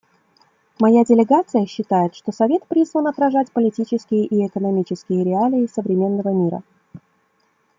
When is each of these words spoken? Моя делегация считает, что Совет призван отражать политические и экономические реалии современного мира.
Моя 0.79 1.05
делегация 1.05 1.67
считает, 1.67 2.15
что 2.15 2.31
Совет 2.31 2.65
призван 2.65 3.05
отражать 3.05 3.51
политические 3.51 4.25
и 4.25 4.43
экономические 4.47 5.23
реалии 5.23 5.67
современного 5.71 6.29
мира. 6.33 6.63